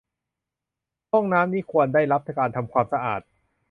[1.11, 3.21] ห้องน้ำนี้ควรได้รับการทำความสะอาด